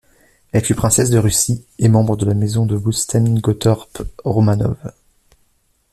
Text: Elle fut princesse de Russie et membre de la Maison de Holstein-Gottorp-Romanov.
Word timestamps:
Elle 0.51 0.65
fut 0.65 0.73
princesse 0.73 1.11
de 1.11 1.19
Russie 1.19 1.63
et 1.77 1.87
membre 1.87 2.15
de 2.17 2.25
la 2.25 2.33
Maison 2.33 2.65
de 2.65 2.75
Holstein-Gottorp-Romanov. 2.75 4.75